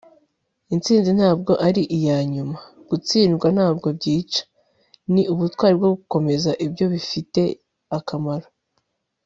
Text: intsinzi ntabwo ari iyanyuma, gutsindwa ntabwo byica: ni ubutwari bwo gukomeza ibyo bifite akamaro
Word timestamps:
intsinzi 0.73 1.09
ntabwo 1.17 1.51
ari 1.67 1.81
iyanyuma, 1.97 2.57
gutsindwa 2.89 3.47
ntabwo 3.55 3.87
byica: 3.97 4.43
ni 5.13 5.23
ubutwari 5.33 5.73
bwo 5.79 5.89
gukomeza 5.97 6.51
ibyo 6.65 6.85
bifite 6.93 7.41
akamaro 7.99 8.47